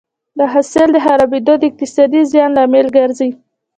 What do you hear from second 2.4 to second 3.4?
لامل ګرځي.